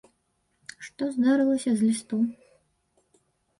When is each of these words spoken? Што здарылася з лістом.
Што 0.85 1.09
здарылася 1.17 1.71
з 1.83 1.91
лістом. 1.91 2.27